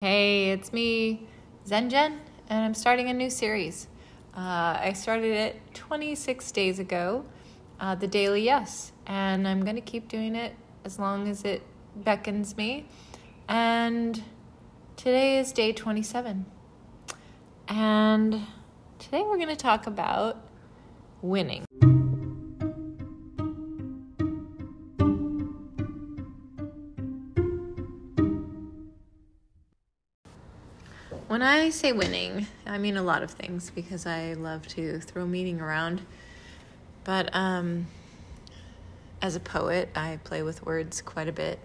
[0.00, 1.26] Hey, it's me,
[1.66, 3.88] ZenJen, and I'm starting a new series.
[4.32, 7.24] Uh, I started it 26 days ago,
[7.80, 11.62] uh, The Daily Yes, and I'm going to keep doing it as long as it
[11.96, 12.86] beckons me.
[13.48, 14.22] And
[14.94, 16.46] today is day 27.
[17.66, 18.40] And
[19.00, 20.36] today we're going to talk about
[21.22, 21.64] winning.
[31.28, 35.26] When I say winning, I mean a lot of things because I love to throw
[35.26, 36.02] meaning around.
[37.04, 37.86] But um,
[39.22, 41.58] as a poet, I play with words quite a bit.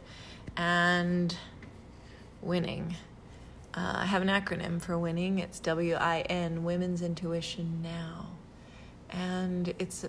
[0.56, 1.36] And
[2.44, 2.96] winning.
[3.74, 5.40] Uh, I have an acronym for winning.
[5.40, 8.28] It's W I N, Women's Intuition Now.
[9.10, 10.06] And it's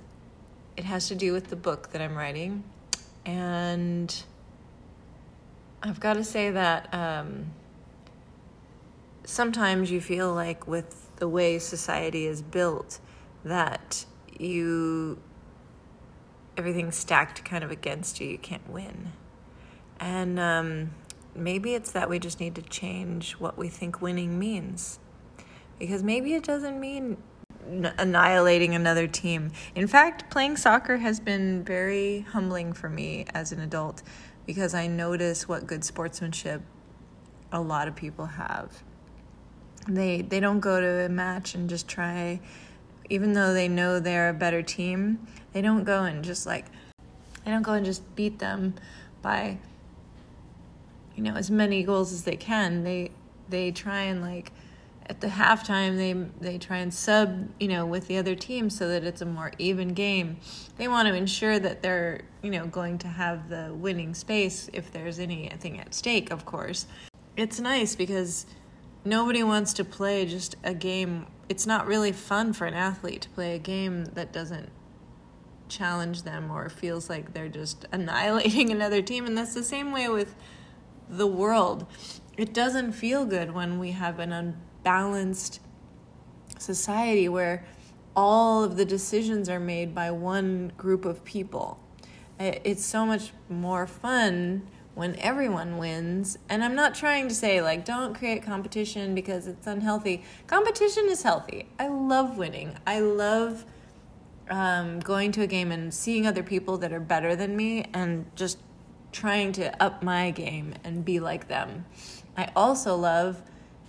[0.77, 2.65] it has to do with the book that I'm writing.
[3.25, 4.15] And
[5.83, 7.47] I've got to say that um,
[9.25, 13.01] sometimes you feel like with the way society is built
[13.45, 14.05] that
[14.39, 15.19] you
[16.57, 19.13] everything's stacked kind of against you you can't win.
[19.99, 20.91] And um,
[21.35, 24.99] maybe it's that we just need to change what we think winning means.
[25.79, 27.17] Because maybe it doesn't mean
[27.99, 29.51] annihilating another team.
[29.75, 34.03] In fact playing soccer has been very humbling for me as an adult
[34.47, 36.61] because i notice what good sportsmanship
[37.51, 38.83] a lot of people have
[39.87, 42.41] they they don't go to a match and just try
[43.11, 46.67] even though they know they're a better team they don't go and just like
[47.45, 48.75] they don't go and just beat them
[49.23, 49.59] by
[51.15, 52.85] you know as many goals as they can.
[52.85, 53.11] They
[53.49, 54.53] they try and like
[55.07, 58.89] at the halftime they they try and sub you know with the other team so
[58.89, 60.39] that it's a more even game.
[60.77, 64.93] They want to ensure that they're you know going to have the winning space if
[64.93, 66.87] there's anything at stake of course.
[67.37, 68.47] It's nice because
[69.05, 71.27] nobody wants to play just a game.
[71.49, 74.71] It's not really fun for an athlete to play a game that doesn't
[75.69, 79.27] challenge them or feels like they're just annihilating another team.
[79.27, 80.35] And that's the same way with
[81.09, 81.87] the world.
[82.37, 85.61] It doesn't feel good when we have an unbalanced
[86.59, 87.65] society where
[88.17, 91.79] all of the decisions are made by one group of people.
[92.39, 96.39] It's so much more fun when everyone wins.
[96.49, 100.23] And I'm not trying to say, like, don't create competition because it's unhealthy.
[100.47, 101.69] Competition is healthy.
[101.79, 102.77] I love winning.
[102.87, 103.65] I love
[104.49, 108.27] um, going to a game and seeing other people that are better than me and
[108.37, 108.59] just
[109.13, 111.87] trying to up my game and be like them.
[112.37, 113.43] I also love,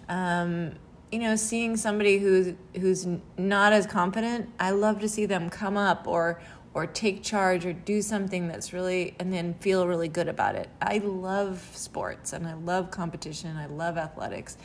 [0.07, 0.73] um,
[1.11, 4.49] you know, seeing somebody who's who's not as confident.
[4.59, 6.41] I love to see them come up or
[6.75, 10.69] or take charge or do something that's really and then feel really good about it.
[10.81, 13.55] I love sports and I love competition.
[13.55, 14.57] I love athletics.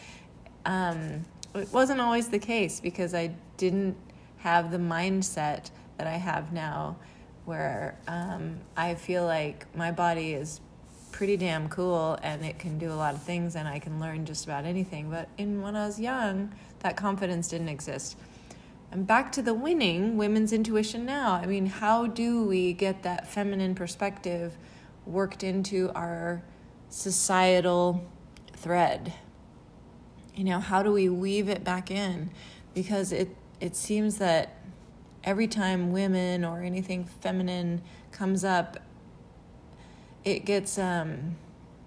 [0.67, 3.97] Um, it wasn't always the case because I didn't
[4.39, 6.97] have the mindset that I have now,
[7.45, 10.61] where um, I feel like my body is
[11.13, 14.27] pretty damn cool and it can do a lot of things and I can learn
[14.27, 15.11] just about anything.
[15.11, 18.17] But in when I was young, that confidence didn't exist.
[18.93, 21.33] And back to the winning, women's intuition now.
[21.35, 24.57] I mean, how do we get that feminine perspective
[25.07, 26.43] worked into our
[26.89, 28.05] societal
[28.57, 29.13] thread?
[30.35, 32.31] You know, how do we weave it back in?
[32.75, 34.57] Because it, it seems that
[35.23, 38.79] every time women or anything feminine comes up,
[40.25, 41.37] it gets um,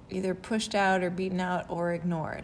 [0.10, 2.44] either pushed out or beaten out or ignored.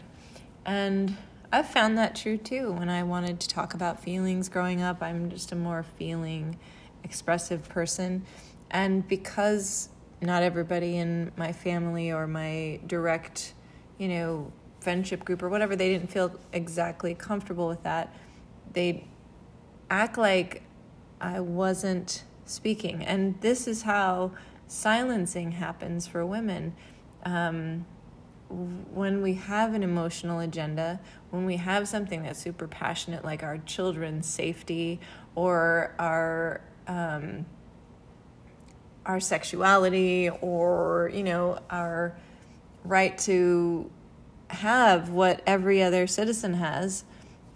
[0.65, 1.15] And
[1.51, 2.71] I've found that true too.
[2.71, 6.59] When I wanted to talk about feelings growing up, I'm just a more feeling,
[7.03, 8.25] expressive person.
[8.69, 9.89] And because
[10.21, 13.53] not everybody in my family or my direct,
[13.97, 18.15] you know, friendship group or whatever, they didn't feel exactly comfortable with that,
[18.73, 19.05] they
[19.89, 20.61] act like
[21.19, 23.03] I wasn't speaking.
[23.03, 24.31] And this is how
[24.67, 26.75] silencing happens for women.
[27.25, 27.85] Um,
[28.49, 30.99] when we have an emotional agenda,
[31.29, 34.99] when we have something that's super passionate, like our children's safety
[35.35, 37.45] or our um,
[39.05, 42.17] our sexuality, or you know our
[42.83, 43.89] right to
[44.49, 47.03] have what every other citizen has,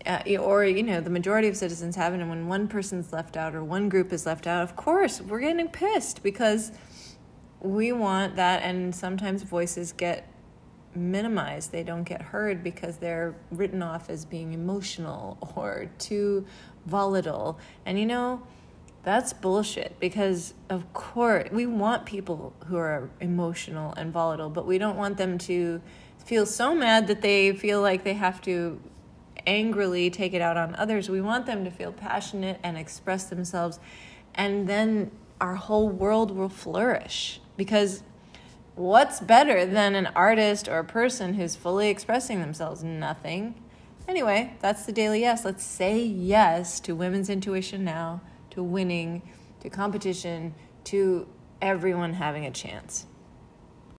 [0.06, 3.56] uh, or you know the majority of citizens have, and when one person's left out
[3.56, 6.72] or one group is left out, of course we're getting pissed because
[7.62, 10.30] we want that, and sometimes voices get
[10.96, 11.72] minimized.
[11.72, 16.46] They don't get heard because they're written off as being emotional or too
[16.86, 17.60] volatile.
[17.86, 18.44] And you know,
[19.04, 24.78] that's bullshit because, of course, we want people who are emotional and volatile, but we
[24.78, 25.82] don't want them to
[26.24, 28.80] feel so mad that they feel like they have to
[29.46, 31.10] angrily take it out on others.
[31.10, 33.80] We want them to feel passionate and express themselves,
[34.36, 35.12] and then
[35.42, 37.42] our whole world will flourish.
[37.58, 38.04] Because
[38.76, 42.84] what's better than an artist or a person who's fully expressing themselves?
[42.84, 43.56] Nothing.
[44.08, 45.46] Anyway, that's the daily yes.
[45.46, 49.22] Let's say yes to women's intuition now, to winning,
[49.62, 50.54] to competition,
[50.86, 51.28] to
[51.62, 53.06] everyone having a chance.